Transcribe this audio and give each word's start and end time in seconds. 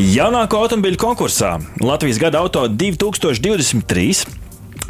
Jaunāko 0.00 0.62
automobīļu 0.64 1.00
konkursā 1.00 1.58
Latvijas 1.84 2.20
gada 2.22 2.40
auto 2.40 2.64
2023. 2.72 4.39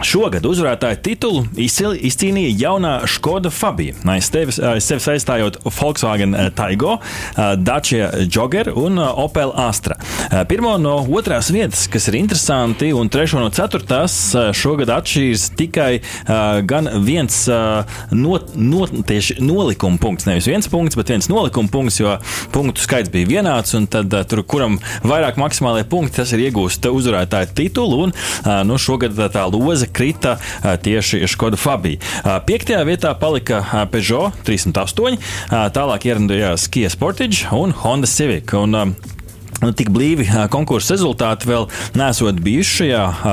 Šogad 0.00 0.46
uzvarētāju 0.48 0.98
titulu 1.04 1.42
izcīnīja 1.60 2.52
jaunā 2.62 2.92
Skoda 3.10 3.50
Fabija. 3.52 3.94
Aiz 4.08 4.30
tevis- 4.32 4.58
aiz 4.64 4.87
sevis 4.88 5.06
aizstājot 5.12 5.58
Volkswagen 5.64 6.35
eh, 6.35 6.49
Taigo, 6.56 6.94
eh, 7.37 7.56
Dacia 7.56 8.10
Jogger 8.26 8.72
un 8.74 8.99
eh, 8.99 9.03
Opel 9.24 9.53
Astra. 9.60 9.96
Eh, 10.31 10.44
Pirmo 10.49 10.76
no 10.78 10.96
otrās 11.04 11.50
vietas, 11.53 11.86
kas 11.92 12.08
ir 12.08 12.17
interesanti, 12.21 12.92
un 12.96 13.08
trešo 13.13 13.40
no 13.42 13.50
ceturtās 13.50 14.17
eh, 14.35 14.50
šogad 14.56 14.88
atšķīras 14.94 15.44
tikai 15.60 15.90
eh, 16.01 16.62
gan 16.64 16.88
viens 17.05 17.42
eh, 17.48 18.01
not, 18.16 18.55
not, 18.56 18.95
tieši 19.10 19.37
nolikuma 19.45 20.01
punkts. 20.01 20.26
Nevis 20.30 20.48
viens 20.48 20.68
punkts, 20.73 20.96
bet 20.96 21.12
viens 21.12 21.28
nolikuma 21.28 21.68
punkts, 21.68 22.01
jo 22.01 22.16
punktu 22.54 22.80
skaits 22.87 23.12
bija 23.12 23.28
vienāds, 23.37 23.76
un 23.76 23.87
tad 23.90 24.12
eh, 24.16 24.24
tur, 24.24 24.42
kuram 24.48 24.80
vairāk 25.04 25.37
maksimālie 25.40 25.84
punkti, 25.84 26.16
tas 26.23 26.32
ir 26.32 26.46
iegūst 26.48 26.88
uzvarētāju 26.88 27.52
titulu, 27.60 28.02
un 28.09 28.16
eh, 28.16 28.51
nu, 28.64 28.80
šogad 28.80 29.18
tā 29.37 29.45
loza 29.51 29.89
krita 29.92 30.36
tieši 30.82 31.22
Skoda 31.30 31.58
Fabija. 31.60 32.00
Piektajā 32.46 32.82
vietā 32.88 33.14
palika 33.18 33.62
Peugeot 33.92 34.36
308, 34.46 35.18
ā, 35.50 35.64
tālāk 35.74 36.08
ierindojās 36.10 36.68
Kia 36.72 36.90
Sportage 36.92 37.50
un 37.56 37.74
Honda 37.84 38.10
Civic. 38.10 38.54
Un, 38.58 38.95
Tik 39.60 39.91
blīvi 39.92 40.24
ā, 40.24 40.46
konkursa 40.48 40.95
rezultāti 40.95 41.48
vēl 41.50 41.66
nesot 41.98 42.38
bijuši 42.41 42.77
šajā 42.78 43.01
ā, 43.05 43.32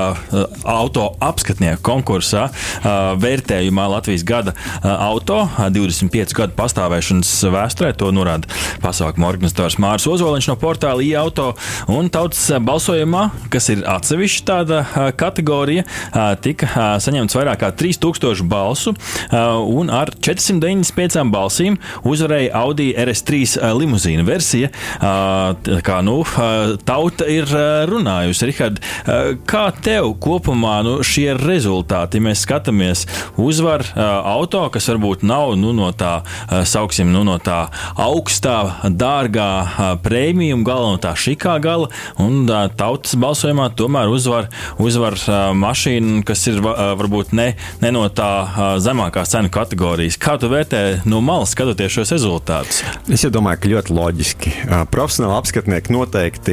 auto 0.67 1.05
apskatnieku 1.23 1.79
konkursā. 1.87 2.49
ā, 2.51 2.95
Vērtējumā 3.21 3.85
Latvijas 3.93 4.25
gada 4.27 4.51
ā, 4.51 4.91
auto 5.07 5.39
ā, 5.47 5.69
25 5.71 6.35
gadu 6.35 6.55
pastāvēšanas 6.57 7.31
vēsturē. 7.53 7.93
To 8.01 8.11
norāda 8.11 8.51
pasākuma 8.83 9.29
organizators 9.29 9.77
Mārcis 9.79 10.09
Ozoliņš 10.17 10.49
no 10.51 10.57
portāla 10.59 11.05
e-auto. 11.05 11.53
Un 11.87 12.11
tautas 12.11 12.43
balsojumā, 12.59 13.29
kas 13.53 13.71
ir 13.71 13.85
atsevišķa 13.87 14.45
tāda 14.47 14.81
kategorija, 15.15 15.85
tika 16.43 16.89
saņemts 17.03 17.39
vairāk 17.39 17.63
kā 17.63 17.71
3000 17.83 18.43
balsu, 18.51 18.93
un 19.31 19.93
ar 19.95 20.11
495 20.11 21.23
balsīm 21.31 21.79
uzvarēja 22.07 22.51
Audi 22.65 22.91
RS3 22.99 23.71
limuzīna 23.79 24.27
versija. 24.27 24.71
Kā 24.99 25.99
nu, 26.03 26.16
ā, 26.25 26.77
tauta 26.87 27.27
ir 27.29 27.49
runājusi, 27.89 28.47
Rihard, 28.49 28.81
kā 29.49 29.65
tev 29.83 30.13
kopumā 30.23 30.79
nu, 30.85 30.97
šie 31.05 31.33
rezultāti, 31.39 32.19
ja 32.19 32.27
mēs 32.27 32.43
skatāmies, 32.45 33.05
uzvar 33.41 33.85
auto, 33.97 34.63
kas 34.73 34.89
varbūt 34.91 35.25
nav 35.27 35.55
nu, 35.59 35.73
no 35.75 35.91
tā, 35.95 36.21
sauksim, 36.67 37.11
nu, 37.13 37.23
no 37.27 37.37
tā 37.43 37.67
augstā, 37.99 38.57
dārgā 38.87 39.97
prēmijuma 40.03 40.65
gala, 40.67 40.93
no 40.95 41.01
tā 41.01 41.13
šikā 41.17 41.57
gala, 41.63 41.91
un 42.21 42.47
tautas 42.79 43.17
balsojumā 43.19 43.69
tomēr 43.77 44.11
uzvar, 44.11 44.49
uzvar 44.81 45.17
mašīna, 45.57 46.23
kas 46.27 46.47
ir 46.51 46.61
varbūt 46.63 47.33
ne, 47.37 47.49
ne 47.83 47.93
no 47.95 48.05
tā 48.09 48.31
zemākās 48.83 49.35
cenu 49.35 49.51
kategorijas. 49.53 50.19
Kā 50.21 50.37
tu 50.41 50.49
vērtē 50.51 51.03
no 51.09 51.21
malas 51.25 51.53
skatoties 51.55 51.99
šos 51.99 52.15
rezultātus? 52.15 52.83
Es 53.11 53.25
domāju, 53.33 53.61
ka 53.63 53.71
ļoti 53.75 53.95
loģiski. 53.97 54.53
Profesionāli 54.93 55.37
apskatnieki 55.37 55.93
noteikti 55.93 56.06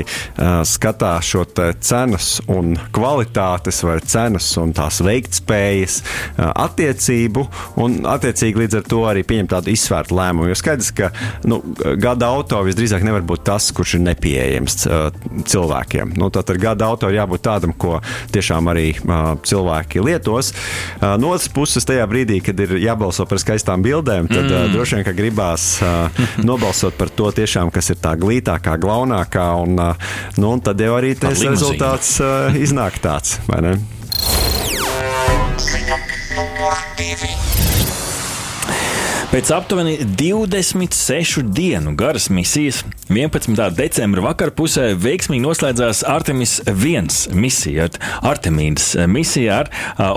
uh, 0.04 0.62
skatās 0.68 1.30
šo 1.30 1.44
cenas 1.80 2.38
un 2.50 2.74
kvalitātes, 2.94 3.82
vai 3.86 3.98
cenas 4.04 4.48
un 4.60 4.74
tās 4.76 5.00
veiktspējas 5.04 5.98
uh, 6.02 6.50
attiecību, 6.64 7.46
un 7.82 8.00
attiecīgi 8.10 8.64
līdz 8.64 8.80
ar 8.80 8.88
to 8.88 9.02
arī 9.08 9.24
pieņem 9.26 9.50
tādu 9.54 9.72
izsvērtu 9.74 10.16
lēmumu. 10.18 10.50
Jo 10.50 10.58
skaidrs, 10.58 10.90
ka 10.96 11.10
nu, 11.48 11.60
gada 12.00 12.30
auto 12.34 12.60
visdrīzāk 12.66 13.04
nevar 13.06 13.24
būt 13.26 13.44
tas, 13.48 13.70
kurš 13.74 13.98
ir 13.98 14.04
nepieejams 14.08 14.78
uh, 14.88 15.08
cilvēkiem. 15.48 16.14
Nu, 16.20 16.30
Tātad 16.34 16.58
gada 16.60 16.88
auto 16.90 17.10
ir 17.10 17.20
jābūt 17.20 17.44
tādam, 17.46 17.74
ko 17.76 18.00
tiešām 18.34 18.70
arī 18.72 18.88
uh, 18.96 19.34
cilvēki 19.44 20.02
lietos. 20.04 20.52
Uh, 20.98 21.14
no 21.20 21.34
otras 21.34 21.50
puses, 21.52 21.86
tajā 21.86 22.06
brīdī, 22.10 22.40
kad 22.44 22.58
ir 22.64 22.76
jābalso 22.82 23.26
par 23.28 23.40
skaistām 23.42 23.84
bildēm, 23.84 24.28
tad 24.30 24.48
mm. 24.48 24.54
uh, 24.54 24.72
droši 24.74 25.00
vien, 25.00 25.10
gribās 25.16 25.68
uh, 25.84 26.24
nobalsot 26.42 26.98
par 26.98 27.12
to 27.14 27.30
tiešām, 27.34 27.72
kas 27.74 27.92
ir 27.94 28.00
tā 28.02 28.14
glītākā, 28.18 28.76
glaunākā, 29.44 29.62
un, 29.62 29.78
uh, 29.78 29.94
nu, 30.36 30.52
un 30.54 30.60
tad 30.64 30.80
jau 30.80 30.94
arī 30.96 31.14
tas 31.18 31.42
rezultāts 31.44 32.18
uh, 32.22 32.54
iznāk 32.56 33.00
tāds, 33.04 33.38
vai 33.48 33.62
ne? 33.64 33.76
Numur 36.34 36.78
divi. 36.98 37.73
Pēc 39.34 39.48
aptuveni 39.50 39.96
26 40.14 41.42
dienu 41.56 41.96
garas 41.98 42.28
misijas 42.30 42.84
11. 43.08 43.56
decembra 43.74 44.22
vakarpusē 44.28 44.92
veiksmīgi 44.94 45.42
noslēdzās 45.42 46.04
Artemis 46.06 46.60
1 46.70 47.34
misija, 47.34 47.88
Artemīdas 48.22 48.92
misija 49.10 49.56
ar 49.64 49.70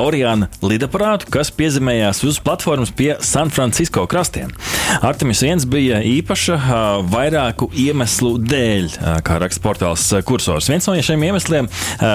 Oriāna 0.05 0.51
lidaparātu, 0.61 1.31
kas 1.33 1.49
piezemējās 1.49 2.21
uz 2.29 2.37
platformas 2.45 2.93
pie 2.93 3.15
San 3.25 3.49
Francisco 3.49 4.05
krastiem. 4.05 4.53
Artemis 5.01 5.41
1 5.41 5.65
bija 5.65 6.03
īpaša 6.05 6.59
vairāku 7.09 7.71
iemeslu 7.73 8.35
dēļ, 8.37 8.99
kā 9.25 9.39
raksta 9.41 9.65
portāls 9.65 10.05
Kursors. 10.29 10.69
Viens 10.69 10.85
no 10.85 10.93
šiem 10.93 11.25
iemesliem 11.31 11.71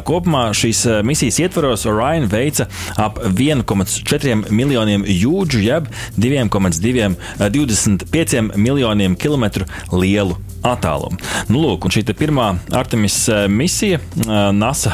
Kopumā 0.04 0.52
šīs 0.54 1.02
misijas 1.04 1.38
ietvaros 1.40 1.86
Orion 1.86 2.28
veica 2.28 2.66
ap 2.96 3.18
1,4 3.18 4.50
miljoniem 4.50 5.04
jūdžu, 5.04 5.62
jeb 5.62 5.88
2,25 6.18 8.56
miljoniem 8.56 9.16
kilometru 9.16 9.64
lielu 9.92 10.36
attālumu. 10.66 11.18
Nu, 11.50 11.62
lūk, 11.64 11.88
šī 11.92 12.04
pirmā 12.16 12.50
Artemis 12.76 13.16
eh, 13.30 13.46
misija, 13.48 14.00
eh, 14.00 14.30
NASA, 14.56 14.92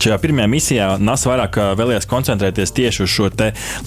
šajā 0.00 0.18
pirmajā 0.22 0.48
misijā 0.50 0.88
NASA 1.02 1.32
vairāk 1.32 1.58
eh, 1.60 1.70
vēlējās 1.78 2.08
koncentrēties 2.10 2.74
tieši 2.76 3.04
uz 3.04 3.12
šo 3.12 3.30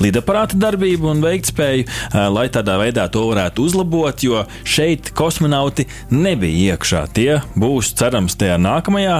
lidaparāta 0.01 0.57
darbību 0.61 1.09
un 1.09 1.21
veiktspēju, 1.23 1.85
lai 2.31 2.45
tādā 2.53 2.77
veidā 2.79 3.07
to 3.11 3.23
varētu 3.31 3.65
uzlabot, 3.65 4.23
jo 4.23 4.43
šeit 4.63 5.09
kosmonauti 5.17 5.87
nebija 6.13 6.75
iekšā. 6.75 7.03
Tie 7.15 7.39
būs 7.57 7.93
cerams 7.97 8.37
tajā 8.39 8.59
nākamajā 8.61 9.17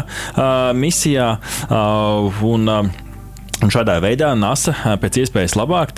misijā. 0.78 1.32
Un, 1.72 2.70
Un 3.62 3.70
šādā 3.70 4.00
veidā 4.02 4.32
NASA 4.38 4.74
pēc 5.02 5.20
iespējas 5.22 5.54
labāk 5.60 5.94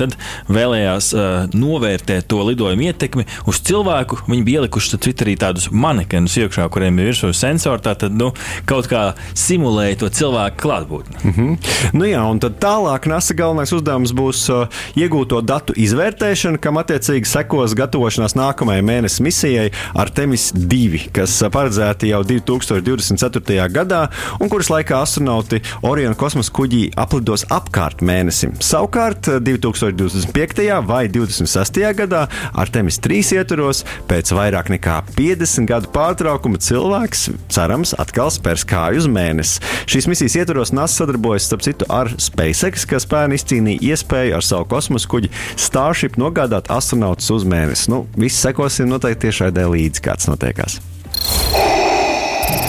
vēlējās 0.51 1.09
uh, 1.15 1.25
novērtēt 1.55 2.27
to 2.31 2.41
lidojumu 2.43 2.89
ietekmi 2.89 3.23
uz 3.47 3.61
cilvēku. 3.63 4.19
Viņi 4.27 4.43
bija 4.43 4.63
ielikuši 4.63 4.99
arī 5.23 5.35
tādus 5.39 5.69
manekenus 5.71 6.35
iekšā, 6.41 6.65
kuriem 6.73 6.99
ir 6.99 7.11
virsū 7.11 7.31
sensori. 7.37 7.83
Tad 7.83 8.03
nu, 8.11 8.31
kaut 8.69 8.89
kā 8.91 9.03
simulēja 9.37 10.01
to 10.01 10.09
cilvēku 10.09 10.59
klātbūtni. 10.63 11.15
Mm 11.23 11.33
-hmm. 11.37 11.69
nu 11.93 12.05
jā, 12.09 12.23
un 12.31 12.39
tad 12.39 12.59
tālāk 12.59 13.07
NASA 13.07 13.33
galvenais 13.33 13.71
uzdevums 13.71 14.11
būs 14.11 14.41
uh, 14.51 14.67
iegūto 14.95 15.41
datu 15.41 15.73
izvērtēšana, 15.77 16.57
kam 16.57 16.77
attiecīgi 16.77 17.25
sekos 17.25 17.75
gatavošanās 17.75 18.35
nākamajai 18.35 18.81
mēnesis 18.81 19.21
misijai 19.21 19.71
Artemis 19.93 20.51
2, 20.53 21.09
kas 21.13 21.43
paredzēta 21.51 22.07
jau 22.07 22.23
2024. 22.23 23.69
gadā, 23.71 24.07
un 24.39 24.49
kuras 24.49 24.69
laikā 24.69 25.01
astronauti 25.01 25.61
Oriona 25.81 26.15
kosmosa 26.15 26.51
kuģī 26.51 26.91
aplidos 26.95 27.45
apkārt 27.53 28.01
mēnesim. 28.05 28.55
Savukārt 28.63 29.29
uh, 29.31 29.39
2025. 29.43 30.65
vai 30.87 31.03
26. 31.11 31.79
gadā 31.97 32.25
Artemis 32.59 32.99
3 33.03 33.33
ietvaros 33.37 33.83
pēc 34.09 34.33
vairāk 34.35 34.71
nekā 34.73 34.99
50 35.13 35.69
gadu 35.69 35.91
pārtraukuma 35.93 36.61
cilvēks 36.63 37.27
cerams 37.53 37.93
atkal 38.01 38.31
spērs 38.33 38.65
kāju 38.69 39.03
uz 39.03 39.09
mēnesi. 39.11 39.61
Šīs 39.89 40.09
misijas 40.09 40.37
ietvaros 40.41 40.73
NASA 40.75 41.03
sadarbojas 41.03 41.47
starp 41.49 41.65
citu 41.65 41.87
ar 41.93 42.11
SpaceX, 42.17 42.87
kas 42.89 43.07
pērn 43.09 43.35
izcīnīja 43.37 43.93
iespēju 43.93 44.37
ar 44.37 44.45
savu 44.45 44.67
kosmosa 44.73 45.09
kuģi 45.11 45.31
Starship 45.59 46.17
nogādāt 46.21 46.71
astronautus 46.73 47.29
uz 47.33 47.47
mēnesi. 47.47 47.89
Nu, 47.93 48.03
visi 48.17 48.39
sekosim 48.39 48.89
noteikti 48.91 49.27
tiešai 49.27 49.51
dēļ 49.55 49.75
līdzi, 49.77 50.05
kāds 50.05 50.29
notiekās. 50.31 50.79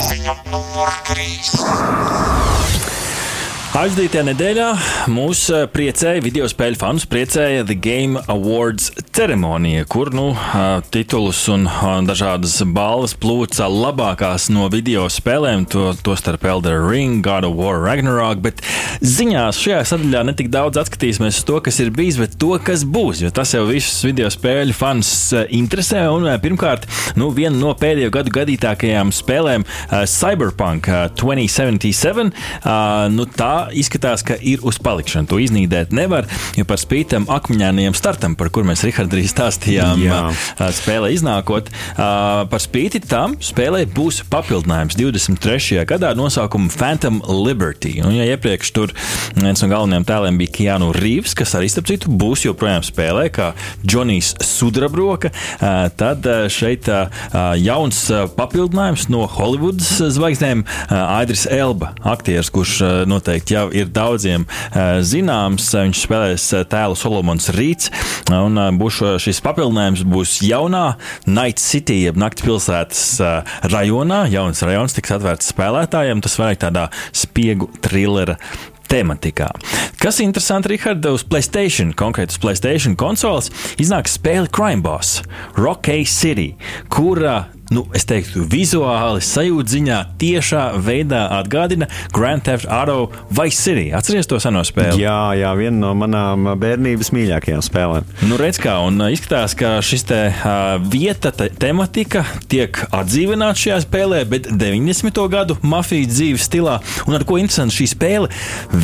Ziņa 0.09 0.39
numur 0.53 0.93
trīs. 1.09 1.55
Aizdītajā 3.75 4.23
nedēļā 4.29 4.67
mūs 5.11 5.41
eh, 5.51 5.65
priecēja 5.67 6.23
video 6.23 6.47
spēļu 6.47 6.79
fans, 6.79 7.09
priecēja 7.11 7.65
The 7.67 7.75
Game 7.75 8.21
Awards 8.31 8.93
ceremonija, 9.11 9.83
kur 9.91 10.13
nu, 10.15 10.29
eh, 10.31 10.77
titulus 10.95 11.41
un 11.51 11.67
eh, 11.67 11.89
dažādas 12.07 12.55
balvas 12.71 13.17
plūca 13.19 13.67
labākās 13.67 14.47
no 14.55 14.69
video 14.71 15.09
spēlēm, 15.11 15.65
to, 15.67 15.89
to 16.07 16.15
starp 16.15 16.47
Elder 16.47 16.85
Ring, 16.87 17.19
God 17.27 17.49
of 17.49 17.57
War, 17.59 17.81
Ragnarok. 17.83 18.45
Bet 18.45 18.63
ziņās 19.03 19.59
šajā 19.65 19.83
sadaļā 19.91 20.23
netik 20.31 20.53
daudz 20.55 20.79
atskatīsimies 20.85 21.43
uz 21.43 21.49
to, 21.51 21.59
kas 21.67 21.83
ir 21.83 21.91
bijis, 21.99 22.21
bet 22.23 22.39
to, 22.39 22.53
kas 22.63 22.87
būs. 22.87 23.25
Jo 23.27 23.33
tas 23.35 23.57
jau 23.59 23.65
visus 23.67 24.07
video 24.07 24.31
spēļu 24.31 24.79
fans 24.79 25.13
interesē. 25.49 26.05
Un, 26.15 26.31
pirmkārt, 26.47 26.87
nu, 27.19 27.33
viena 27.35 27.59
no 27.59 27.75
pēdējo 27.83 28.15
gadu 28.21 28.37
gadītākajām 28.39 29.11
spēlēm, 29.19 29.67
Cyberpunk 30.15 30.87
2077. 31.19 32.31
Nu, 33.19 33.31
tā 33.35 33.64
izskatās, 33.73 34.25
ka 34.27 34.37
ir 34.41 34.65
uz 34.67 34.79
palikšanu. 34.83 35.29
To 35.31 35.39
iznīdēt 35.43 35.95
nevar, 35.97 36.29
jo 36.59 36.67
par 36.69 36.81
spītam 36.81 37.29
akmeņainajam 37.33 37.97
startam, 37.97 38.37
par 38.39 38.51
kur 38.55 38.67
mēs 38.67 38.85
Rihards 38.87 39.15
arī 39.15 39.25
stāstījām, 39.31 40.03
Jā. 40.05 40.21
spēlē 40.75 41.13
iznākot, 41.15 41.71
par 41.97 42.63
spīti 42.63 43.01
tam 43.05 43.37
spēlē 43.43 43.85
būs 43.95 44.23
papildinājums 44.33 44.99
23. 44.99 45.85
gadā 45.89 46.13
nosaukumu 46.19 46.73
Phantom 46.75 47.21
Liberty. 47.45 47.97
Un, 48.05 48.15
ja 48.17 48.27
iepriekš 48.35 48.73
tur 48.75 48.95
viens 49.37 49.63
no 49.63 49.71
galvenajiem 49.71 50.07
tēliem 50.09 50.41
bija 50.41 50.55
Keanu 50.59 50.91
Reeves, 50.97 51.35
kas 51.39 51.55
arī, 51.59 51.71
starp 51.73 51.89
citu, 51.91 52.13
būs 52.13 52.45
joprojām 52.47 52.85
spēlē, 52.87 53.29
kā 53.35 53.53
Džonijs 53.85 54.35
Sudrabroka, 54.45 55.31
tad 55.99 56.27
šeit 56.53 56.89
jauns 57.63 58.01
papildinājums 58.37 59.09
no 59.13 59.25
Hollywoodas 59.31 60.13
zvaigznēm 60.17 60.65
Aidris 60.91 61.47
Elba, 61.51 61.93
aktieris, 62.15 62.51
kurš 62.55 62.81
noteikti 63.11 63.54
jau 63.55 63.65
ir 63.75 63.91
daudziem 63.95 64.45
zināms. 65.07 65.71
Viņš 65.75 66.03
spēlēs 66.05 66.49
tēlu 66.73 66.99
Solomons 66.99 67.49
Rīts, 67.55 67.91
un 68.35 68.59
būs 68.81 69.01
šis 69.25 69.43
papildinājums 69.45 70.05
būs 70.11 70.37
jaunā 70.45 70.85
Night 71.31 71.63
City, 71.63 72.03
jeb 72.09 72.21
naktas 72.21 72.47
pilsētas 72.47 73.07
rajonā. 73.73 74.25
Jauns 74.33 74.63
rajons 74.67 74.99
tiks 74.99 75.15
atvērts 75.17 75.51
spēlētājiem. 75.55 76.23
Tas 76.25 76.39
vairāk 76.41 76.63
tādā 76.67 76.89
spiegu 77.15 77.71
trilera 77.85 78.39
tematikā. 78.91 79.49
Kas 80.01 80.21
ir 80.21 80.29
interesanti, 80.29 80.75
Rihard, 80.75 81.07
uz 81.09 81.25
Playstation, 81.27 81.95
konkrēti 81.97 82.37
uz 82.37 82.41
Playstation 82.43 82.97
konsoles, 83.01 83.49
iznāks 83.81 84.19
spēle 84.19 84.51
Crime 84.53 84.85
Boss, 84.85 85.23
Rock 85.57 85.89
A 85.89 86.03
City, 86.05 86.53
kurā 86.93 87.47
nu, 87.73 87.85
es 87.97 88.05
teiktu, 88.05 88.43
vizuāli, 88.51 89.23
sajūta 89.25 89.73
ziņā, 89.73 89.99
tiešā 90.21 90.65
veidā 90.85 91.23
atgādina 91.39 91.89
Grand 92.13 92.45
Theft 92.45 92.69
Auto 92.69 93.09
Vice 93.33 93.57
City. 93.57 93.87
Atcerieties 93.97 94.29
to 94.29 94.41
seno 94.43 94.61
spēli? 94.67 95.01
Jā, 95.01 95.33
jā, 95.39 95.53
viena 95.57 95.79
no 95.87 95.93
manām 95.97 96.51
bērnības 96.61 97.13
mīļākajām 97.17 97.63
spēlēm. 97.65 98.11
Nu, 98.29 98.37
redz, 98.41 98.61
kā, 98.61 98.77
un 98.85 99.01
izskatās, 99.09 99.57
ka 99.57 99.79
šis 99.85 100.05
te 100.11 100.21
uh, 100.29 100.75
vieta, 100.93 101.33
te, 101.33 101.49
tematika 101.49 102.27
tiek 102.53 102.83
atdzīvināta 102.91 103.63
šajā 103.63 103.81
spēlē, 103.87 104.21
bet 104.29 104.51
90. 104.53 105.23
gadu 105.33 105.57
mafijas 105.65 106.13
dzīves 106.13 106.49
stilā. 106.51 106.77
Un 107.09 107.17
ar 107.17 107.25
ko 107.25 107.41
interesanti 107.41 107.79
šī 107.81 107.89
spēle? 107.95 108.33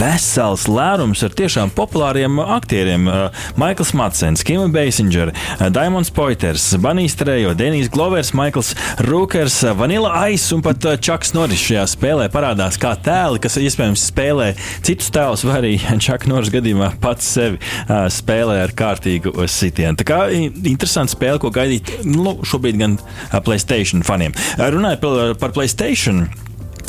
Vesels 0.01 0.67
lērums 0.71 1.27
ar 1.27 1.37
tiešām 1.37 1.75
populāriem 1.77 2.41
aktieriem. 2.47 3.11
Uh, 3.11 3.45
Maikls 3.61 3.93
Matsens, 3.99 4.47
Kim 4.47 4.65
Basinger, 4.73 5.35
uh, 5.35 5.69
Diamonds 5.69 6.13
Poiters, 6.17 6.71
Banijs 6.81 7.19
Trejo, 7.21 7.53
Denijs 7.59 7.93
Glovers, 7.93 8.33
Maikls 8.37 8.70
Rūkers, 9.07 9.61
Vanilla 9.79 10.13
Ice 10.33 10.55
un 10.57 10.65
pat 10.65 10.85
Čaks 11.03 11.35
Norris 11.37 11.63
šajā 11.65 11.87
spēlē 11.95 12.29
parādās 12.33 12.79
kā 12.81 12.93
tēli, 12.99 13.41
kas 13.43 13.59
iespējams 13.61 14.05
spēlē 14.11 14.51
citus 14.87 15.11
tēlus, 15.15 15.47
vai 15.49 15.57
arī 15.61 15.73
Čaka 16.07 16.31
Norris 16.31 16.53
gadījumā 16.55 16.93
pats 17.03 17.33
sevi 17.37 17.61
uh, 17.61 18.07
spēlē 18.13 18.61
ar 18.65 18.75
kārtīgu 18.77 19.35
sitienu. 19.51 19.99
Tā 20.01 20.09
kā 20.09 20.21
interesanti 20.35 21.17
spēle, 21.17 21.41
ko 21.43 21.53
gaidīt 21.55 22.01
nu, 22.09 22.39
šobrīd 22.47 22.81
gan 22.81 23.01
uh, 23.01 23.41
Playstation 23.45 24.07
faniem. 24.07 24.37
Uh, 24.57 24.69
runājot 24.75 25.41
par 25.41 25.57
Playstation. 25.57 26.27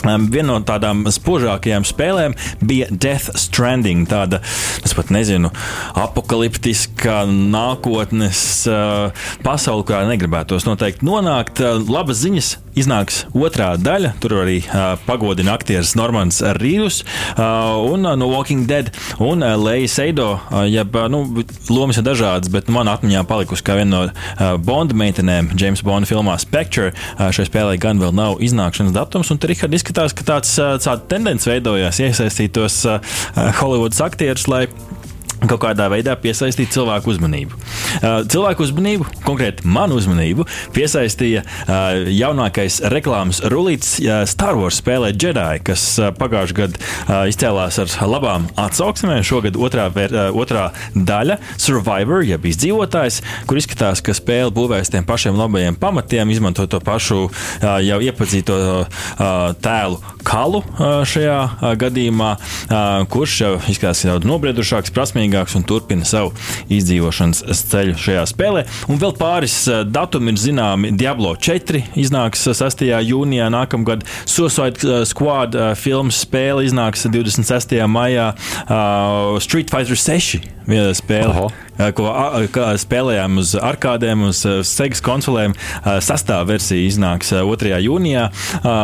Viena 0.04 0.48
no 0.50 0.60
tādām 0.66 1.04
spožākajām 1.12 1.86
spēlēm 1.88 2.36
bija 2.66 2.90
Death 2.92 3.36
Stranding. 3.40 4.08
Tāda, 4.10 4.42
es 4.86 4.96
pat 4.98 5.12
nezinu, 5.14 5.52
apakaliptiska 6.00 7.22
nākotnes 7.30 8.42
uh, 8.70 9.28
pasaule, 9.46 9.86
kurā 9.88 10.04
negribētos 10.10 10.68
noteikti 10.68 11.08
nonākt. 11.08 11.62
Uh, 11.62 11.80
labas 11.92 12.24
ziņas 12.24 12.56
iznāks 12.78 13.26
otrā 13.36 13.74
daļa. 13.80 14.14
Tur 14.24 14.38
arī 14.42 14.60
uh, 14.64 14.96
pagodina 15.08 15.56
aktieris 15.58 15.94
Normans 16.00 16.42
Rīvs 16.60 17.02
uh, 17.02 17.82
un 17.92 18.06
uh, 18.08 18.16
no 18.20 18.30
Walking 18.32 18.68
Dead 18.70 18.92
un 19.20 19.44
uh, 19.46 19.56
Leija 19.60 19.90
Seido. 19.92 20.30
Uh, 20.38 20.64
jeb, 20.70 20.96
uh, 20.96 21.08
nu, 21.12 21.44
lomas 21.72 22.00
ir 22.00 22.08
dažādas, 22.08 22.52
bet 22.54 22.72
man 22.74 22.92
atmiņā 22.92 23.24
palikusi 23.30 23.66
kā 23.68 23.78
viena 23.80 23.92
no 23.92 24.04
uh, 24.08 24.56
Bonda 24.62 24.98
meitenēm 24.98 25.52
James 25.60 25.84
Bonda 25.86 26.10
filmā 26.10 26.38
Spectre. 26.42 26.92
Uh, 27.18 27.28
šai 27.36 27.48
spēlē 27.50 27.78
gan 27.82 28.02
vēl 28.02 28.16
nav 28.16 28.40
iznākšanas 28.44 28.96
datums, 28.96 29.32
un 29.34 29.42
tur 29.42 29.52
Rihards 29.52 29.82
izskatās, 29.82 30.16
ka 30.16 30.28
tāds, 30.28 30.56
tāda 30.56 31.02
tendence 31.12 31.50
veidojās 31.50 32.00
iesaistītos 32.04 32.82
Hollywoodas 33.60 34.00
aktierus, 34.06 34.48
lai 34.52 34.66
kaut 35.50 35.62
kādā 35.64 35.88
veidā 35.92 36.14
piesaistīt 36.22 36.70
cilvēku 36.74 37.12
uzmanību. 37.16 37.58
Cilvēku 38.32 38.66
uzmanību, 38.68 39.08
konkrēti 39.26 39.66
manu 39.66 39.98
uzmanību, 39.98 40.46
piesaistīja 40.76 41.42
jaunākais 42.14 42.82
reklāmas 42.94 43.42
rulīts 43.52 43.96
Star 44.30 44.60
Wars 44.60 44.78
spēlē 44.82 45.12
Jedi, 45.16 45.62
kas 45.66 45.86
pagājušajā 46.20 46.58
gadā 46.62 47.22
izcēlās 47.32 47.80
ar 47.82 47.96
labām 48.10 48.48
atsauksmēm. 48.60 49.24
Šogad 49.26 49.58
otrā, 49.58 49.88
otrā 50.36 50.68
daļa- 50.96 51.40
Survivor, 51.66 52.22
jeb 52.28 52.46
izdzīvotājs, 52.46 53.22
kur 53.48 53.58
izskatās, 53.58 54.02
ka 54.04 54.14
spēle 54.18 54.52
būvēs 54.54 54.92
tiem 54.94 55.06
pašiem 55.06 55.38
labajiem 55.38 55.76
pamatiem, 55.76 56.30
izmanto 56.30 56.68
to 56.68 56.80
pašu 56.80 57.32
jau 57.62 58.00
iepazīto 58.00 58.86
tēlu 59.62 60.02
kalu 60.24 60.64
šajā 61.06 61.76
gadījumā, 61.82 62.32
kurš 63.10 63.42
jau 63.42 63.54
izskatās 63.68 64.06
daudz 64.06 64.26
nobriedušāks, 64.28 64.92
prasmīgāks 64.94 65.31
spēcīgāks 65.32 65.56
un 65.56 65.66
turpina 65.68 66.06
savu 66.06 66.34
izdzīvošanas 66.72 67.44
ceļu 67.72 67.96
šajā 68.00 68.26
spēlē. 68.30 68.66
Un 68.92 69.00
vēl 69.00 69.16
pāris 69.18 69.56
eh, 69.68 69.84
datumi 69.86 70.34
ir 70.34 70.40
zināmi. 70.42 70.92
Diablo 70.98 71.36
4 71.36 71.84
iznāks 71.96 72.44
6. 72.48 72.84
jūnijā 73.08 73.50
nākamgad, 73.52 74.06
Suicide 74.26 74.82
eh, 74.84 75.06
Squad 75.06 75.56
eh, 75.56 75.74
filmas 75.76 76.22
spēle 76.26 76.66
iznāks 76.68 77.08
26. 77.08 77.80
maijā, 77.88 78.32
Street 79.42 79.72
Fighter 79.72 79.98
6 79.98 80.42
spēle. 80.98 81.32
Oho 81.32 81.71
ko 81.98 82.12
spēlējām 82.82 83.40
uz 83.42 83.54
arkādēm, 83.58 84.26
uz 84.30 84.42
Segas 84.68 85.02
konsolēm. 85.06 85.56
Sastāvā 86.04 86.46
versija 86.54 86.86
iznāks 86.88 87.32
2. 87.34 87.74
jūnijā. 87.86 88.28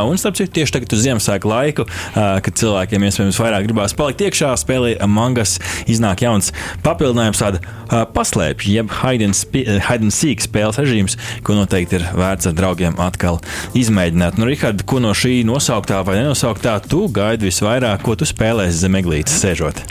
Un, 0.08 0.18
starp 0.20 0.38
citu, 0.40 0.54
tieši 0.60 0.78
tagad 0.78 0.96
uz 0.98 1.04
Ziemassvētku 1.06 1.52
laiku, 1.52 1.88
kad 2.16 2.54
cilvēkiem 2.62 3.08
iespējams 3.08 3.42
vairāk 3.42 3.68
gribās 3.68 3.96
palikt 3.98 4.24
iekšā, 4.28 4.54
spēlē 4.60 4.96
mangas, 5.12 5.58
iznāk 5.90 6.24
jauns 6.26 6.52
papildinājums, 6.86 7.44
tāda 7.44 8.08
paslēpja, 8.16 8.74
jeb 8.80 8.94
hide 9.02 9.30
and 9.30 10.14
seek 10.14 10.44
spēles 10.44 10.80
režīms, 10.82 11.18
ko 11.46 11.58
noteikti 11.58 12.00
ir 12.00 12.08
vērts 12.18 12.50
ar 12.50 12.58
draugiem 12.58 12.98
atkal 13.04 13.42
izmēģināt. 13.78 14.40
Nu, 14.40 14.50
Rihard, 14.50 14.84
ko 14.88 15.02
no 15.04 15.14
šī 15.18 15.42
nosauktā 15.48 16.02
vai 16.08 16.20
nenosauktā 16.22 16.80
tu 16.88 17.06
gaidi 17.14 17.50
visvairāk, 17.52 18.04
ko 18.06 18.18
tu 18.20 18.28
spēlēsi 18.28 18.84
zem 18.86 19.00
eglītes 19.02 19.40
sēžot? 19.44 19.86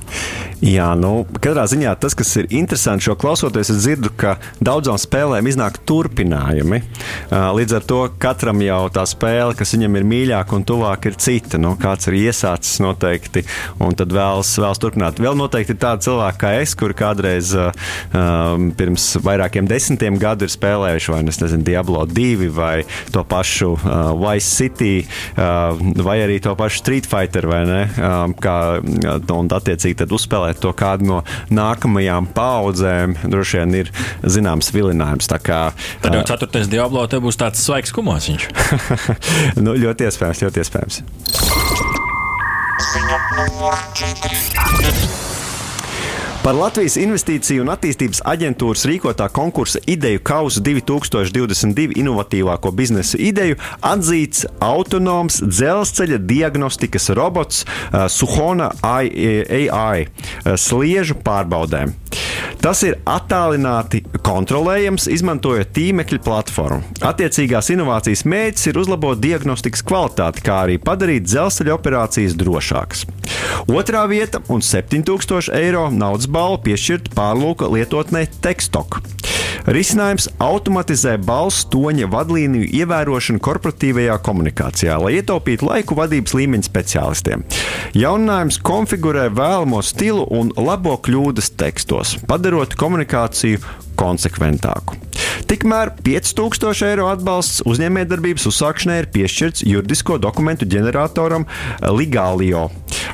Jā, 0.65 0.87
nu, 0.97 1.27
katrā 1.37 1.67
ziņā 1.69 1.91
tas, 2.01 2.15
kas 2.17 2.31
ir 2.41 2.47
interesanti 2.57 3.05
šo 3.05 3.13
klausoties, 3.21 3.69
es 3.75 3.83
dzirdu, 3.83 4.09
ka 4.17 4.39
daudzām 4.65 4.97
spēlēm 4.97 5.51
iznāk 5.51 5.77
turpinājumi. 5.85 6.79
Līdz 7.29 7.75
ar 7.77 7.85
to 7.85 7.99
katram 8.23 8.63
jau 8.65 8.79
tā 8.95 9.05
spēle, 9.09 9.53
kas 9.59 9.75
viņam 9.77 9.99
ir 10.01 10.07
mīļāka 10.09 10.57
un 10.57 10.65
tuvāk, 10.65 11.11
ir 11.11 11.19
cita. 11.21 11.61
Nu, 11.61 11.75
kāds 11.81 12.09
ir 12.09 12.17
iesācis 12.23 12.81
noteikti, 12.81 13.43
un 13.85 13.93
tad 14.01 14.15
vēlas, 14.17 14.55
vēlas 14.57 14.81
turpināt. 14.81 15.21
Vēl 15.21 15.37
noteikti 15.37 15.75
ir 15.77 15.81
tādi 15.83 16.09
cilvēki 16.09 16.41
kā 16.41 16.55
es, 16.63 16.73
kuri 16.79 16.97
kādreiz 16.97 17.53
um, 17.53 18.71
pirms 18.81 19.11
vairākiem 19.27 19.69
desmitiem 19.69 20.17
gadu 20.23 20.49
ir 20.49 20.55
spēlējuši 20.55 21.15
vai 21.19 21.21
nu, 21.27 21.37
nezinu, 21.37 21.69
Diablo 21.69 22.07
2 22.09 22.49
vai 22.57 22.75
to 23.13 23.27
pašu 23.29 23.75
uh, 23.77 24.17
Vice 24.25 24.49
City 24.57 24.95
uh, 25.05 25.77
vai 26.01 26.17
arī 26.25 26.41
to 26.41 26.57
pašu 26.57 26.81
Street 26.81 27.13
Fighter 27.13 27.45
vai 27.53 27.63
ne? 27.69 27.85
Um, 28.01 28.37
kā, 28.41 28.57
un 29.37 29.53
attiecīgi 29.53 30.01
tad 30.01 30.17
uzspēlēt 30.17 30.46
izvēlēt 30.47 30.63
to 30.63 30.73
kādu 30.77 31.07
no 31.07 31.23
nākamajām 31.51 32.29
paudzēm, 32.35 33.17
droši 33.27 33.59
vien 33.61 33.75
ir 33.83 33.91
zināms 34.23 34.71
vilinājums. 34.73 35.29
Kā, 35.43 35.73
Tad 36.03 36.15
jau 36.15 36.23
ceturtais 36.27 36.69
diablo 36.71 37.07
te 37.07 37.19
būs 37.21 37.37
tāds 37.37 37.63
svaigs 37.63 37.93
kumosiņš. 37.93 38.49
nu, 39.65 39.75
ļoti 39.75 40.07
iespējams, 40.07 40.43
ļoti 40.47 40.63
iespējams. 40.63 41.03
Ziņa 42.87 43.19
numur 43.37 43.75
4. 43.97 45.27
Par 46.47 46.55
Latvijas 46.55 46.95
Investīciju 47.03 47.65
un 47.65 47.73
attīstības 47.73 48.21
aģentūras 48.31 48.85
rīkotā 48.87 49.27
konkursa 49.35 49.81
ideju 49.91 50.21
kausa 50.23 50.61
2022 50.63 51.97
inovatīvāko 51.99 52.71
biznesa 52.71 53.19
ideju 53.19 53.57
atzīts 53.83 54.45
autonoms 54.63 55.41
dzelzceļa 55.43 56.21
diagnostikas 56.23 57.11
robots 57.19 57.65
uh, 57.67 58.05
Suhona 58.07 58.71
AI 58.79 60.07
uh, 60.07 60.55
sliežu 60.55 61.19
pārbaudēm. 61.27 61.97
Tas 62.67 62.81
ir 62.83 62.97
attālināti 63.07 64.01
kontrolējams, 64.27 65.05
izmantojot 65.15 65.69
tīmekļa 65.77 66.17
platformu. 66.27 66.81
Attiecīgās 67.07 67.71
inovācijas 67.71 68.25
mērķis 68.27 68.67
ir 68.73 68.81
uzlabot 68.81 69.21
diagnostikas 69.23 69.85
kvalitāti, 69.87 70.43
kā 70.49 70.57
arī 70.65 70.81
padarīt 70.83 71.29
dzelzceļa 71.29 71.77
operācijas 71.77 72.35
drošākas. 72.41 73.05
Otrā 73.71 74.03
vieta 74.11 74.43
un 74.51 74.67
7000 74.67 75.55
eiro 75.61 75.87
naudas 75.95 76.27
balva 76.27 76.59
piešķirta 76.67 77.15
pārlūka 77.15 77.71
lietotnē 77.71 78.27
Tekstok. 78.43 78.99
Risinājums 79.67 80.29
automatizē 80.39 81.17
balss 81.27 81.65
toņa 81.73 82.07
vadlīniju 82.13 82.69
ievērošanu 82.79 83.41
korporatīvajā 83.43 84.15
komunikācijā, 84.23 84.95
lai 85.03 85.17
ietaupītu 85.19 85.67
laiku 85.67 85.97
vadības 85.99 86.37
līmeņa 86.39 86.69
speciālistiem. 86.69 87.43
Jauninājums 87.99 88.61
konfigurē 88.63 89.27
vēlamo 89.35 89.83
stilu 89.83 90.23
un 90.39 90.55
labo 90.55 90.95
kļūdas 91.03 91.51
tekstos, 91.59 92.15
padarot 92.31 92.79
komunikāciju 92.79 93.59
konsekventāku. 93.99 95.01
Tikmēr 95.47 95.93
5000 96.03 96.89
eiro 96.89 97.07
atbalsts 97.11 97.63
uzņēmējdarbības 97.69 98.49
uzsākšanai 98.51 98.97
ir 99.03 99.11
piešķirts 99.15 99.63
juridisko 99.69 100.17
dokumentu 100.23 100.67
ģeneratoram 100.71 101.47
Ligālio. 101.95 102.67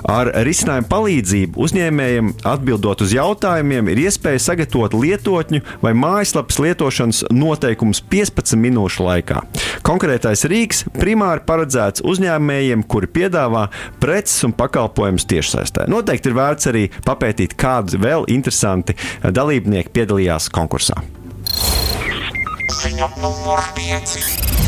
Ar 0.09 0.31
risinājumu 0.47 0.89
palīdzību 0.91 1.61
uzņēmējiem 1.63 2.31
atbildot 2.49 3.05
uz 3.05 3.13
jautājumiem 3.15 3.91
ir 3.93 4.01
iespēja 4.07 4.41
sagatavot 4.43 4.97
lietotņu 4.97 5.61
vai 5.83 5.93
mājaslapas 5.99 6.59
lietošanas 6.65 7.23
noteikumus 7.35 8.03
15 8.11 8.59
minūšu 8.59 9.07
laikā. 9.07 9.43
Konkrētais 9.87 10.47
rīks 10.51 10.85
primāri 10.97 11.45
paredzēts 11.47 12.05
uzņēmējiem, 12.09 12.87
kuri 12.91 13.11
piedāvā 13.19 13.67
preces 14.03 14.43
un 14.49 14.57
pakalpojumus 14.57 15.29
tiešsaistē. 15.31 15.87
Noteikti 15.93 16.31
ir 16.33 16.39
vērts 16.39 16.71
arī 16.73 16.87
papētīt, 17.07 17.57
kādi 17.59 18.01
vēl 18.03 18.27
interesanti 18.33 18.97
dalībnieki 19.23 19.95
piedalījās 19.95 20.49
konkursā. 20.55 20.72
Ziņa 22.81 23.11
numur 23.21 23.61
5. 23.77 24.62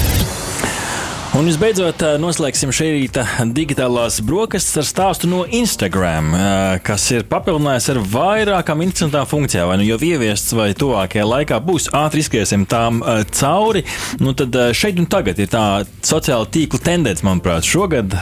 Un 1.34 1.48
visbeidzot, 1.48 1.98
eh, 1.98 2.12
noslēgsim 2.22 2.70
šī 2.70 2.86
rīta 2.94 3.24
digitālās 3.56 4.20
brokastis 4.22 4.76
ar 4.78 4.84
stāstu 4.86 5.26
no 5.26 5.40
Instagram, 5.42 6.28
eh, 6.30 6.78
kas 6.86 7.10
ir 7.10 7.24
papildinājis 7.26 7.88
ar 7.90 7.98
vairākām 8.12 8.84
interesantām 8.84 9.26
funkcijām. 9.26 9.66
Vai 9.66 9.78
nu 9.80 9.82
jau 9.82 9.98
ieviests, 9.98 10.52
vai 10.54 10.68
tuvākajā 10.78 11.24
laikā 11.26 11.58
būs 11.58 11.88
ātri 11.90 12.22
izskriesim 12.22 12.64
tām 12.70 13.02
eh, 13.02 13.24
cauri. 13.24 13.82
Nu, 14.20 14.32
tad 14.32 14.52
šeit 14.52 15.00
un 15.02 15.06
tagad 15.06 15.40
ir 15.42 15.48
tā 15.50 15.84
sociāla 16.06 16.46
tīkla 16.46 16.80
tendence, 16.80 17.26
manuprāt, 17.26 17.66
šogad, 17.66 18.14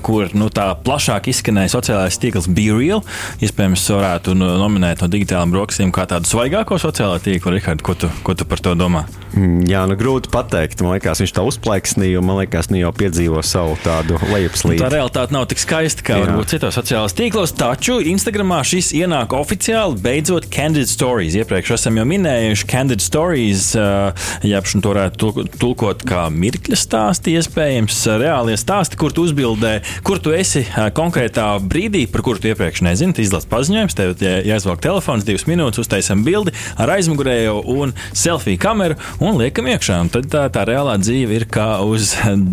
kur 0.00 0.30
nu, 0.32 0.48
tā 0.48 0.70
plašāk 0.80 1.28
izskanēja 1.28 1.74
sociālais 1.76 2.16
tīkls 2.16 2.48
BeReal. 2.48 3.04
Iespējams, 3.44 3.84
varētu 3.98 4.32
nominēt 4.32 5.04
no 5.04 5.10
digitālām 5.12 5.52
brokastīm 5.52 5.92
kā 5.92 6.08
tādu 6.08 6.24
svaigāko 6.24 6.80
sociālo 6.80 7.20
tīklu. 7.20 7.58
Rihard, 7.58 7.84
ko 7.84 7.92
tu, 7.92 8.08
ko 8.24 8.32
tu 8.32 8.48
par 8.48 8.64
to 8.64 8.72
domā? 8.74 9.04
Mm, 9.34 9.64
jā, 9.66 9.82
nu 9.90 9.96
grūti 9.98 10.30
pateikt. 10.30 10.82
Man 10.84 10.94
liekas, 10.94 11.18
viņš 11.22 11.32
tā 11.34 11.42
uzplaiksnīja, 11.48 12.13
jo 12.14 12.22
man 12.24 12.40
liekas, 12.42 12.70
nu 12.72 12.80
jau 12.80 12.92
piedzīvo 12.96 13.42
savu 13.46 13.76
tādu 13.84 14.18
lejupslīdi. 14.30 14.80
Tā 14.82 14.90
realitāte 14.94 15.34
nav 15.34 15.48
tik 15.50 15.62
skaista 15.62 16.04
kā 16.06 16.18
Jā. 16.18 16.26
varbūt 16.28 16.54
citos 16.54 16.78
sociālajos 16.78 17.16
tīklos, 17.18 17.54
taču 17.58 17.98
Instagramā 18.14 18.60
šis 18.66 18.92
ienāk 18.96 19.34
oficiāli 19.36 19.98
beidzot 20.04 20.48
Candid 20.54 20.90
Stories. 20.90 21.36
Iepriekš 21.40 21.74
esam 21.78 21.98
jau 22.00 22.06
minējuši 22.08 22.68
Candid 22.70 23.04
Stories, 23.04 23.72
šim 23.74 24.82
to 24.84 24.92
varētu 24.94 25.32
tulkot 25.60 26.04
kā 26.08 26.26
mirkļa 26.32 26.78
stāsti, 26.78 27.36
iespējams, 27.38 28.00
reālie 28.20 28.56
stāsti, 28.60 28.98
kur 29.00 29.14
tu 29.14 29.26
uzbildē, 29.28 29.76
kur 30.06 30.20
tu 30.22 30.34
esi 30.34 30.64
konkrētā 30.96 31.46
brīdī, 31.62 32.04
par 32.10 32.24
kuru 32.26 32.42
tu 32.42 32.50
iepriekš 32.50 32.84
nezini. 32.86 33.16
Izlaiž 33.24 33.46
paziņojums, 33.50 33.96
tev 33.98 34.14
jāizvelk 34.20 34.82
telefons, 34.84 35.26
divas 35.26 35.46
minūtes, 35.48 35.80
uztaisam 35.84 36.24
bildi 36.26 36.54
ar 36.80 36.92
aizmugurējo 36.96 37.60
un 37.74 37.94
selfiju 38.12 38.60
kameru 38.60 38.98
un 39.24 39.38
liekam 39.40 39.68
iekšā. 39.70 40.00
Un 40.04 40.10
tad 40.12 40.28
tā, 40.32 40.44
tā 40.52 40.64
reālā 40.68 40.96
dzīve 41.00 41.38
ir 41.38 41.46
kā 41.50 41.68
uz 41.86 42.03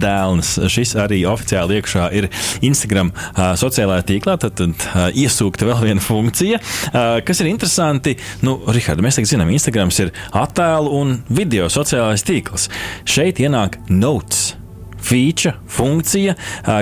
dēlnes. 0.02 0.54
Šis 0.72 0.96
arī 1.02 1.24
oficiāli 1.30 1.80
iekšā 1.80 2.08
ir 2.18 2.30
Instagram 2.66 3.12
sociālajā 3.36 4.08
tīklā. 4.14 4.38
Tad, 4.42 4.56
tad 4.62 4.88
iesūkta 5.18 5.68
vēl 5.68 5.84
viena 5.90 6.06
funkcija, 6.06 6.62
kas 7.28 7.44
ir 7.44 7.52
interesanti. 7.52 8.16
Nu, 8.46 8.60
Rihards, 8.72 9.04
mēs 9.04 9.20
tagad 9.20 9.34
zinām, 9.34 9.52
Instagrams 9.54 10.00
ir 10.06 10.14
attēlu 10.38 10.96
un 11.02 11.20
video 11.34 11.68
sociālais 11.74 12.26
tīkls. 12.28 12.70
Šeit 13.10 13.44
ienāk 13.44 13.82
notes 13.90 14.52
feature, 15.02 15.56
funkcija, 15.72 16.36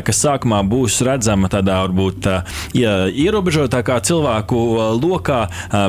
kas 0.06 0.22
sākumā 0.24 0.62
būs 0.70 1.00
redzama 1.06 1.50
tādā 1.52 1.80
varbūt 1.86 2.28
ierobežotākā 2.76 4.00
cilvēku 4.06 4.60
lokā, 5.00 5.42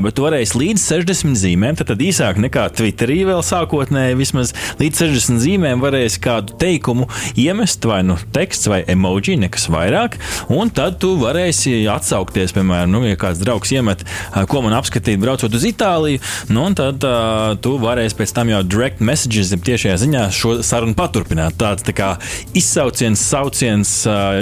bet 0.05 0.17
tu 0.17 0.27
varēsi 0.27 0.61
līdz 0.61 0.87
60 0.87 1.39
zīmēm, 1.41 1.79
tad, 1.79 1.91
tad 1.93 2.05
īsāk 2.05 2.41
nekā 2.47 2.69
Twitterī 2.79 3.21
vēl 3.29 3.43
sākotnēji, 3.47 4.19
vismaz 4.19 4.55
līdz 4.81 5.05
60 5.05 5.43
zīmēm 5.45 5.83
varēsi 5.83 6.23
kādu 6.23 6.57
teikumu 6.61 7.09
iemest, 7.41 7.85
vai 7.89 8.03
nu 8.07 8.19
teksts 8.35 8.71
vai 8.71 8.83
emoji, 8.91 9.39
nekas 9.41 9.69
vairāk, 9.73 10.19
un 10.53 10.73
tad 10.75 11.01
tu 11.03 11.15
varēsi 11.21 11.83
atsaukties, 11.91 12.55
piemēram, 12.57 12.93
nu, 12.95 13.05
ja 13.09 13.19
kāds 13.21 13.43
draugs 13.43 13.73
iemet, 13.75 14.05
ko 14.51 14.63
man 14.65 14.77
apskatīt, 14.79 15.21
braucot 15.23 15.55
uz 15.57 15.67
Itāliju, 15.69 16.23
nu, 16.51 16.65
un 16.69 16.77
tad 16.79 17.05
uh, 17.07 17.55
tu 17.63 17.77
varēsi 17.81 18.19
pēc 18.19 18.35
tam 18.37 18.51
jau 18.53 18.63
direct 18.67 19.03
messages, 19.05 19.53
tiešajā 19.71 19.97
ziņā 20.05 20.25
šo 20.35 20.57
sarunu 20.67 20.97
paturpināt. 20.99 21.57
Tāds 21.61 21.85
tā 21.87 21.95
kā 21.97 22.11
izsauciens, 22.57 23.21
sauciens, 23.21 23.95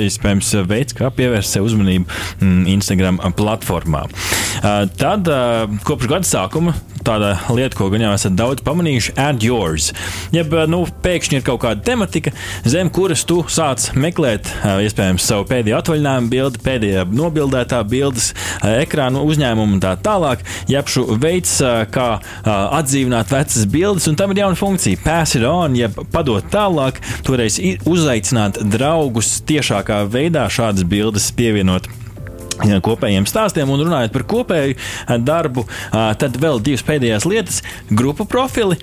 iespējams, 0.04 0.52
veids, 0.68 0.97
kā 0.99 1.11
pievērst 1.14 1.56
sev 1.56 1.68
uzmanību 1.68 2.06
mm, 2.40 2.68
Instagram 2.76 3.20
platformā. 3.38 4.04
Tad 4.99 5.28
kopš 5.87 6.11
gada 6.11 6.28
sākuma 6.28 6.76
tāda 7.08 7.34
lieta, 7.56 7.74
ko 7.78 7.88
gan 7.92 8.04
jau 8.04 8.12
esat 8.14 8.36
daudz 8.36 8.64
pamanījuši, 8.66 9.14
add 9.18 9.44
yours. 9.44 9.90
Jeb, 10.34 10.52
nu, 10.68 10.82
pēkšņi 11.04 11.40
ir 11.40 11.44
kaut 11.46 11.62
kāda 11.64 11.82
tematika, 11.86 12.32
zem 12.68 12.90
kuras 12.92 13.24
tu 13.28 13.40
sāc 13.48 13.88
meklēt, 13.96 14.50
iespējams, 14.84 15.24
savu 15.24 15.46
pēdējo 15.48 15.80
atvaļinājumu 15.80 16.32
bildi, 16.32 16.62
pēdējā 16.64 17.06
nobildētā 17.08 17.80
bildes, 17.88 18.30
ekrānu 18.62 19.24
uzņēmumu 19.28 19.78
un 19.78 19.82
tā 19.82 19.94
tālāk. 20.04 20.44
Jebšu 20.70 21.06
veids, 21.20 21.56
kā 21.94 22.08
atdzīvināt 22.44 23.32
vecas 23.32 23.68
bildes, 23.72 24.08
un 24.10 24.18
tam 24.20 24.34
ir 24.34 24.44
jauna 24.44 24.58
funkcija- 24.60 25.00
pass 25.06 25.36
it 25.36 25.46
on, 25.48 25.76
jeb 25.76 25.96
padot 26.12 26.44
tālāk. 26.52 27.00
Toreiz 27.24 27.58
uzaicināt 27.88 28.60
draugus 28.68 29.40
tiešākā 29.48 30.04
veidā 30.12 30.48
šādas 30.52 30.84
bildes 30.84 31.30
pievienot 31.32 31.88
kopējiem 32.84 33.26
stāstiem 33.28 33.70
un 33.70 33.82
runājot 33.86 34.14
par 34.14 34.24
kopēju 34.28 34.76
darbu, 35.24 35.66
tad 35.90 36.38
vēl 36.40 36.62
divas 36.64 36.84
pēdējās 36.86 37.26
lietas- 37.28 37.62
grupu 37.98 38.26
profili. 38.28 38.78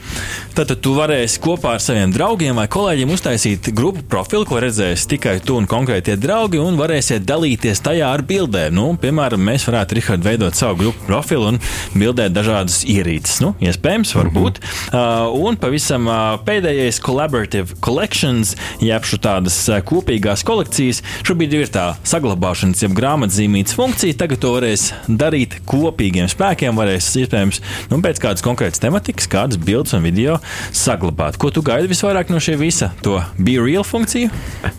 Tad, 0.55 0.67
tad 0.67 0.82
tu 0.82 0.94
varēsi 0.96 1.39
kopā 1.44 1.75
ar 1.75 1.84
saviem 1.84 2.12
draugiem 2.13 2.55
vai 2.55 2.67
kolēģiem 2.67 3.12
uztaisīt 3.12 3.72
grupu 3.75 4.03
profilu, 4.08 4.46
ko 4.46 4.60
redzēs 4.63 5.08
tikai 5.10 5.39
tu 5.44 5.58
un 5.60 5.67
konkrētie 5.67 6.15
draugi, 6.20 6.60
un 6.62 6.77
varēsiet 6.79 7.25
dalīties 7.25 7.82
tajā 7.82 8.12
ar 8.13 8.22
bildēm. 8.22 8.75
Nu, 8.75 8.86
piemēram, 9.01 9.41
mēs 9.41 9.65
varētu 9.67 9.98
Richard, 9.98 10.24
veidot 10.24 10.55
savu 10.55 10.75
grupu 10.84 11.08
profilu 11.08 11.48
un 11.48 11.60
bildēt 11.96 12.34
dažādas 12.36 12.84
ierīces. 12.86 13.41
Nu, 13.41 13.55
iespējams, 13.60 14.13
varbūt. 14.15 14.60
-hmm. 14.60 14.94
uh, 14.94 15.48
un 15.48 15.58
pavisam 15.58 16.08
pēdējais 16.46 17.01
collaborative 17.01 17.75
collections, 17.82 18.55
jeb 18.79 19.03
tādas 19.22 19.58
uh, 19.70 19.82
kopīgās 19.82 20.44
kolekcijas, 20.46 21.01
šobrīd 21.25 21.53
ir 21.53 21.67
tā 21.67 21.96
saglabāšanas, 22.03 22.84
jeb 22.84 22.94
grāmatzīmītas 22.98 23.65
rīts 23.66 23.76
funkcija. 23.76 24.14
Tagad 24.14 24.40
to 24.44 24.52
varēs 24.54 24.92
darīt 25.08 25.58
kopīgiem 25.66 26.28
spēkiem. 26.30 26.76
Varēs, 26.78 27.08
iespējams, 27.18 27.62
nu, 27.90 27.98
pēc 28.04 28.20
kādas 28.22 28.44
konkrētas 28.46 28.82
tematikas, 28.84 29.28
kādas 29.28 29.58
bildes 29.58 29.96
un 29.98 30.04
video 30.06 30.38
saglabāt. 30.72 31.40
Ko 31.42 31.50
tu 31.50 31.64
gaidi 31.66 31.90
visvairāk 31.90 32.30
no 32.30 32.38
šī 32.38 32.58
visa? 32.60 32.92
To 33.02 33.22
be 33.38 33.58
real 33.60 33.84
funkciju? 33.84 34.30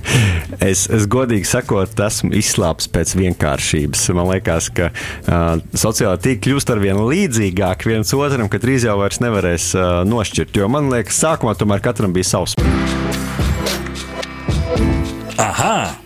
Es, 0.63 0.87
es 0.89 1.05
godīgi 1.11 1.45
sakot, 1.45 1.91
esmu 2.01 2.31
izslāpis 2.39 2.87
pēc 2.89 3.13
vienkāršības. 3.19 4.05
Man 4.17 4.31
liekas, 4.31 4.71
ka 4.73 4.89
uh, 4.89 5.59
sociālā 5.77 6.17
tīkla 6.23 6.45
kļūst 6.47 6.73
ar 6.73 6.81
vien 6.81 7.03
līdzīgāk 7.11 7.85
viens 7.91 8.15
otram, 8.17 8.49
ka 8.49 8.63
drīz 8.63 8.87
jau 8.87 8.97
vairs 9.03 9.21
nevarēs 9.21 9.69
uh, 9.77 10.01
nošķirt. 10.09 10.57
Jo 10.57 10.71
man 10.73 10.89
liekas, 10.95 11.21
sākumā 11.27 11.59
tomēr 11.59 11.85
katram 11.85 12.17
bija 12.17 12.31
savs. 12.31 12.57
Aha! 15.37 16.06